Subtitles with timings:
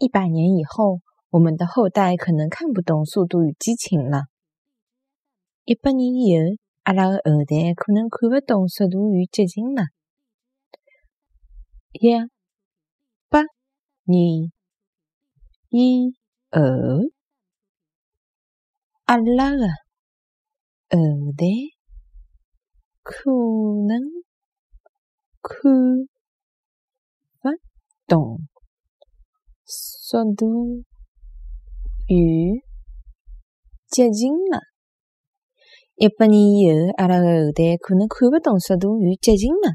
[0.00, 4.22] 一百年以后，我们的后代可能看不懂《速度与激情》了。
[5.66, 9.88] 一百年以后，阿拉的后代可能看不懂《速度与激情》了。
[11.92, 12.16] 一
[13.28, 13.42] 百
[14.04, 14.50] 年
[15.68, 16.14] 以
[16.50, 16.58] 后，
[19.04, 19.68] 阿拉的
[20.88, 20.96] 后
[21.36, 21.44] 代
[23.02, 23.30] 可
[23.86, 24.00] 能
[25.42, 25.52] 看
[27.42, 27.50] 不
[28.06, 28.49] 懂。
[29.70, 30.82] 速度
[32.08, 32.64] 与
[33.88, 34.62] 激情了！
[35.94, 39.74] 一百年以后，阿拉的后代可能看不懂《速度与激情》了。